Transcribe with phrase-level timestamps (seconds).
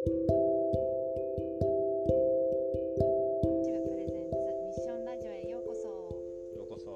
[0.00, 0.16] プレ
[4.08, 5.84] ゼンツミッションラジオへようこそ。
[6.56, 6.88] ようこそ。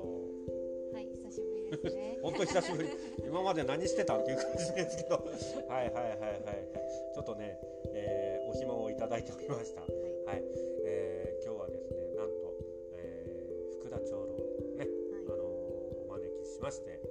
[0.95, 2.17] はい、久しぶりですね。
[2.25, 2.89] 本当久しぶり。
[3.29, 5.17] 今まで何してたっていう感じですけど。
[5.69, 6.65] はいはいはいはい。
[7.15, 7.61] ちょっとね、
[7.93, 9.83] えー、お暇をいただいておりました。
[9.83, 9.93] はい。
[10.87, 12.57] えー、今日はですね、なんと、
[12.95, 14.33] えー、福田長老
[14.79, 14.89] ね、
[15.29, 17.04] あのお招きしまして、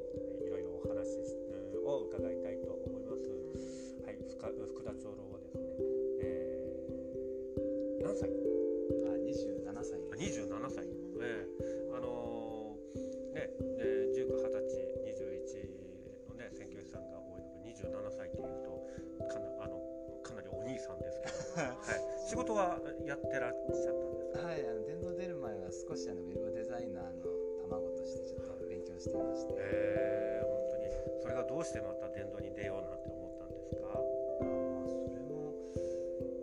[22.33, 24.49] 仕事はやってらっしゃったんですか？
[24.49, 27.29] はい、あの電動出る前は少しあのウェブデザイナーの
[27.61, 29.53] 卵としてちょっと勉強していまして。
[29.53, 30.89] ええ本当に
[31.21, 33.85] それがどうしてまた電動に出ようなんて思ったんですか？
[33.85, 34.01] あ
[34.49, 35.53] まあそれも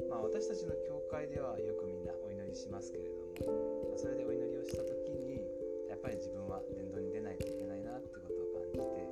[0.07, 5.43] まあ私たちの教会ではよくみんなお祈りしますけれども、まあそれでお祈りをした時に
[5.91, 9.11] やっぱり自分は電動に出ないといけないなってことを感じて、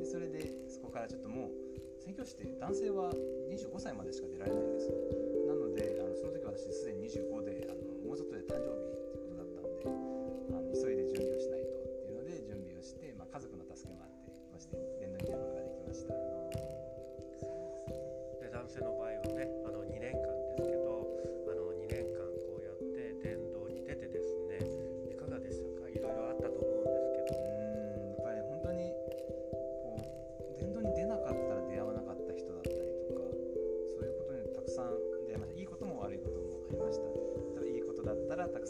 [0.00, 0.40] でそれで
[0.72, 3.12] そこからちょっともう宣教師って男性は
[3.52, 4.88] 25歳までしか出られないんです。
[4.88, 5.33] なのであの
[6.24, 9.03] その時私すでに25であのもうちょっとで誕生日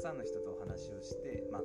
[0.05, 1.62] さんの人とお話をして、まあ、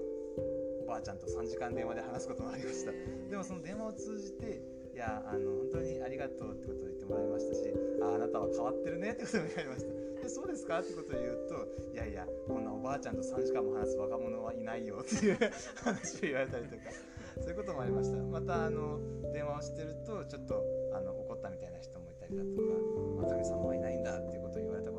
[0.80, 2.92] おばあちゃんと3時間電話で話すこともありました。
[3.30, 4.64] でもその電話を通じて
[4.96, 7.68] いやあの本当にありがとうってことを言ってもらいましたし
[8.00, 10.24] ああなたは変わってるねってことも言われました。
[10.24, 15.40] でそうですかってことを言うといやいやこんなおばあちゃんと3時間も話す若者はいないよっていう
[15.84, 16.84] 話を言われたりとか
[17.44, 18.24] そういうこともありました。
[18.24, 19.04] またあの
[19.36, 20.64] 電話をしてるとちょっと
[20.96, 22.64] あの怒ったみたいな人もいたりだとか、
[23.20, 24.99] まあ、神様はいないんだっていうことを言われたこ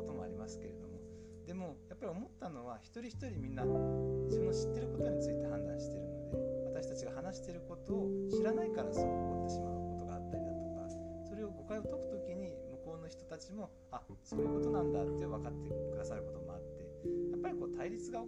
[2.11, 10.87] 思ったのは一人一人みんな自分の知ってることについて判断してるので私たちが話してることを知らないからそう起こってしまうことがあったりだとか
[11.27, 12.51] それを誤解を解く時に
[12.83, 16.83] 向こうの人たちもあそういうことなんだって分かってくださることもあって
[17.31, 18.23] やっぱりこう対立が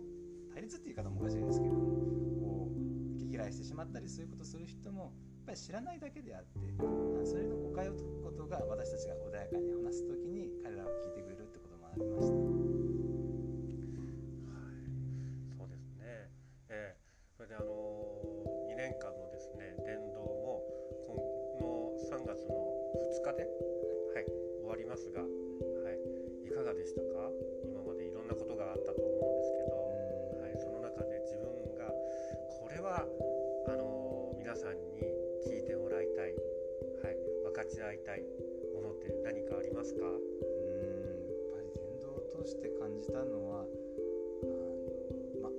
[0.53, 1.81] 対立っていう言い方もおかしいですけども
[2.39, 5.11] こう毛嫌いしてしまったりそういうことする人もやっ
[5.47, 6.59] ぱり知らないだけであって
[7.25, 12.42] それの誤解を解くことが私たちが穏やかに話す時に彼らが聞いてくれるってこともありました。
[24.93, 25.97] ますが、はい、
[26.45, 27.33] いかがでしたか？
[27.65, 29.73] 今までいろんなことがあったと思うんですけど、
[30.37, 31.49] はい、その中で自分
[31.81, 31.89] が
[32.61, 33.01] これは
[33.65, 35.01] あの皆さんに
[35.49, 36.37] 聞いてもらいたい、
[37.01, 38.21] はい、分かち合いたい
[38.77, 40.05] ものって何かありますか？
[40.05, 45.49] うんやっぱり伝道を通して感じたのはあの、ま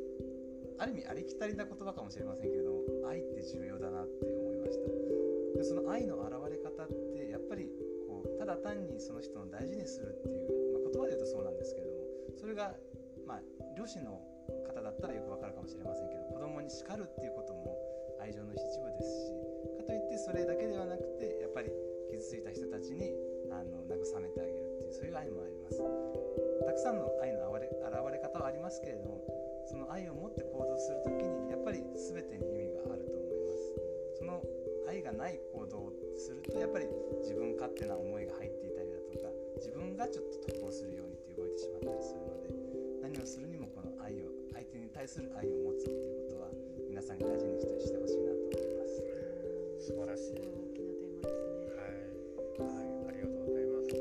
[0.79, 4.87] あ、ある意味ありきたりな言葉かもしれませんけれども愛って重要だなって思いました。
[5.59, 6.23] でその愛の
[8.65, 12.01] 単にその人の大事にするっていう、まあ、言葉で言うとそうなんですけれども
[12.41, 12.73] それが、
[13.29, 13.41] まあ、
[13.77, 14.17] 両親の
[14.73, 17.77] 方だったらよくわかるかもしれませんけど子供に叱るっていうことも
[18.25, 19.29] 愛情の一部です
[19.69, 21.69] しかといってそれだけではなくてやっぱり
[22.09, 23.13] 傷ついた人たちに
[23.53, 25.79] あの慰めてあげるっていうそういう愛もあります。
[26.65, 29.21] たくさんの愛の現れ現れ方はありますけれども
[29.69, 33.24] その愛を持って行動するときにやっぱり全てに意味があると
[35.05, 36.89] がない行動をするとやっぱり
[37.21, 39.29] 自分勝手な思いが入っていたりだとか
[39.61, 42.49] 自分がちょっと得をするようにって動いてしまったりするので
[43.05, 46.49] 何をするにもこの愛を相手に対する愛を持つっていうことは
[46.89, 50.41] 皆さんに大事にしてしてほしいなと思います素晴らしい。
[50.41, 51.77] 大きなテーマですね。
[51.77, 53.93] はい、はい、ありがとうございます。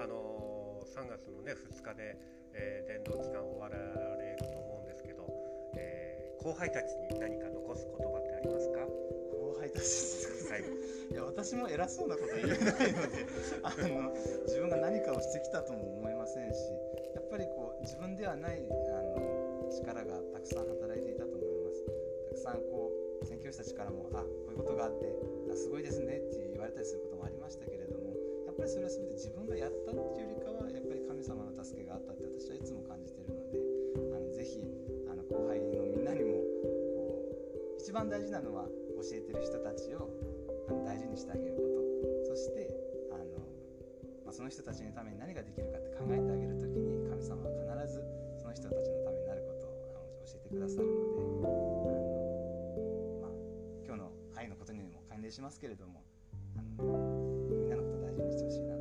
[0.00, 2.16] あのー、3月のね2日で、
[2.56, 5.28] えー、伝道期間終わられると思うんですけど、
[5.76, 6.16] えー
[6.46, 9.25] 後輩たちに何か残す言葉ってありますか？
[9.58, 10.62] 輩たちですはい。
[10.62, 13.26] いや私も偉そうなこと言えないので
[13.62, 14.12] あの
[14.46, 16.58] 自分が何かをしてきたとも思いませんし
[17.14, 21.86] やっぱりこう自分ではないあの力がたくさん働いていたと思います
[22.28, 22.90] たくさんこ
[23.22, 25.06] う宣教師たちからもあこういうことがあって
[25.50, 28.12] あすごいですねって言われたりすることもありましたけれども
[28.46, 33.56] やっぱりそれは全て自分がやったっていうよりかはやっぱり神様の助けがあったって私はいつも感じているので
[34.12, 34.60] あのぜひ
[35.08, 36.42] あの後輩のみんなにも
[36.92, 40.08] こう一番大事なのは教えてる人たちを
[40.68, 41.76] あの大事にしてあげること。
[42.26, 42.68] そして
[43.10, 43.24] あの、
[44.24, 48.04] まあ、その人たちのために何ができるかって考えてあげる時に神様は必ず
[48.36, 50.92] その人たちのためになることをあの教えてくださるの
[51.40, 52.12] であの、
[53.22, 53.30] まあ、
[53.86, 56.02] 今日の愛のことにも関連しますけれども
[56.78, 56.92] あの
[57.56, 58.75] みんなのこと大事にしてほしいな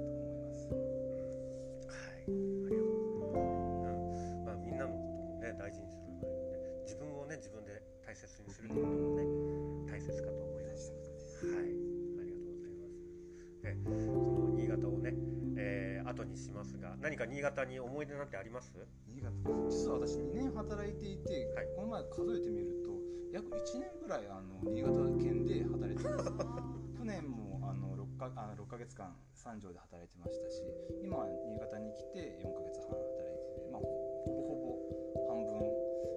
[16.26, 18.72] にしますが、何か新潟に思い出なんてあります？
[19.08, 19.32] 新潟
[19.70, 22.92] 実は私2年働いていて、はいこの前数えてみると
[23.32, 26.32] 約1年ぐらいあの新潟県で働いてます
[26.98, 30.64] 去年もあの 6, かあの6ヶ月間三条で働いてましたし
[31.04, 35.62] 今は新潟に来て4ヶ月半働いてて、まあ、ほぼほぼ半分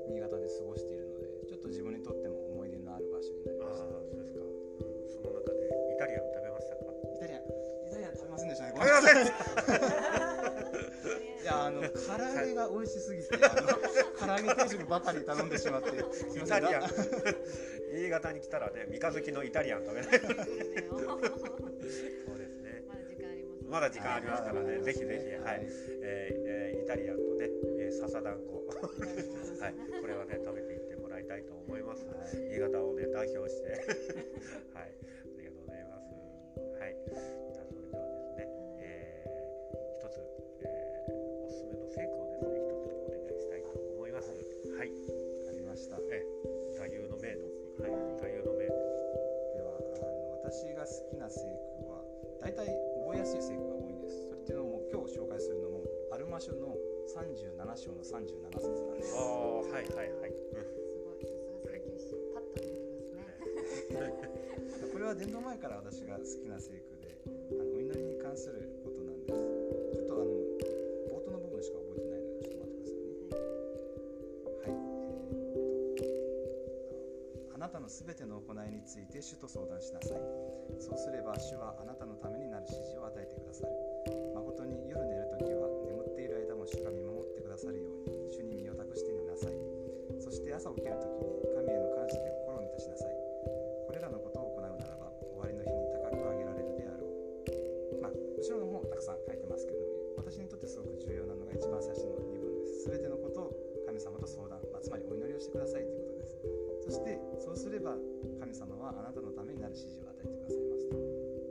[0.09, 4.41] 新潟で過ごしているのでちょっと自分にとっても思い出のある場所になりましたそうですか。
[4.41, 6.93] うん、その中でイタリアン食べましたか？
[7.17, 9.17] イタリアンイタリアン食べませんでしたね食べません。
[9.17, 9.35] いや
[9.98, 9.98] あ
[11.79, 15.89] の唐揚げが美味しすぎてあの唐揚げ定食ばかり頼んでしまって
[16.39, 16.83] イタリアン。
[17.93, 20.11] 新潟に来たらね、三日月のイタリアン食べない。
[20.11, 21.21] そう
[22.39, 22.85] ですね。
[22.89, 25.67] まだ時間ありますまだ時間ありますからね、ぜひぜひ、はい、
[26.03, 28.65] えーえーイタリアンとね、えー、笹団子、
[29.61, 32.07] はい、これはね、食べていってもらいたいと思います。
[32.07, 32.49] はい。
[32.49, 33.73] 新潟をね、代表して、
[34.73, 34.95] はい、
[58.09, 59.13] 37章の37節なんです。
[59.13, 60.33] ああ、はいはいはい。
[60.33, 60.65] うん。
[60.65, 61.21] すごい。
[61.21, 64.09] さすが選挙師パッと出てきますね。
[64.97, 67.21] これは伝道前から私が好きな聖句で
[67.53, 69.37] あのお祈りに関することなんです。
[69.93, 73.13] ちょっとあの冒頭の部分しか覚えてないのでちょっと待ってくださいね。
[74.57, 74.73] はい、
[76.01, 80.19] えーっとあなたのすべての行いについて主と相談しなさい。
[80.81, 83.73] そうすれば主はあなたのためになる指示を与えてくださる。
[84.35, 84.88] 誠に
[90.79, 93.15] 起きるときに神への感謝で心を満たしなさい
[93.83, 99.83] これらのことを行うならば終わりの日に高く上げられるであろうまあ後ろの方たくさん書いてますけど
[100.23, 103.59] 私にとってすごく重要なのが一番最初の2文です全てのことを
[103.91, 106.39] 神様と相談、まあ、つまりお祈りをしてくださいということです
[106.87, 107.99] そしてそうすれば
[108.39, 110.95] 神様はあなたのためになる指示を与えてくださいますと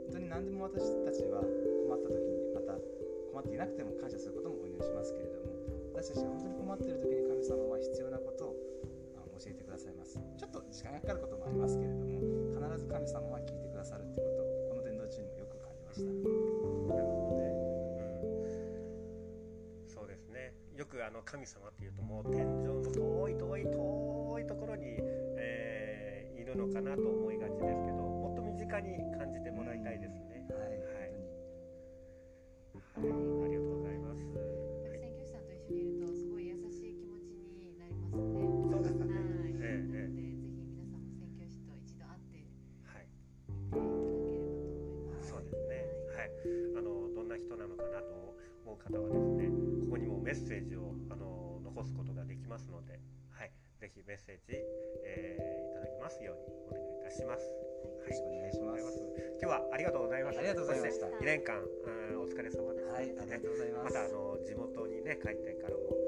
[0.08, 2.72] 本当に何でも私たちは困った時にまた
[3.28, 5.52] 困っていなくても感謝することもお祈りしますけれども
[5.92, 8.47] 私たちが本当に困っている時に神様は必要なことを
[10.78, 17.50] 時間がかかることもありますけれども必ず神様は聞いてくださるということをこの伝道中にもよく感じましたなるほどね。
[19.82, 20.54] うん、そうですね。
[20.76, 25.02] よくあの神様っていうともう天井の遠い遠い遠いところに、
[25.36, 30.27] えーいるのかなと思いがちですけど、もっと身近に感じてもらいたいですね。
[50.48, 52.96] ッセージをあの残すことができますので、
[53.36, 54.56] はい、ぜひメッセージ、
[55.04, 57.44] えーいただきますようにお願いいたします。
[57.46, 58.98] はい、お願いします
[59.38, 60.40] 今日はありがとうございました。
[60.40, 62.88] ありがとうございましたそして2年間、うんお疲れ様です。
[62.88, 66.07] はい、ありがとうございますまたあの地元にね帰ってからも